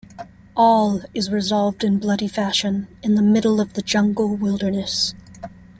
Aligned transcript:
All 0.57 1.01
is 1.13 1.29
resolved 1.29 1.83
in 1.83 1.99
bloody 1.99 2.27
fashion 2.27 2.87
in 3.03 3.13
the 3.13 3.21
middle 3.21 3.61
of 3.61 3.73
the 3.73 3.83
jungle 3.83 4.35
wilderness. 4.35 5.13